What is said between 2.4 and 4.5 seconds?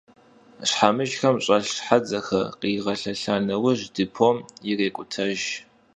khış'iğelhelha neuj, dêpom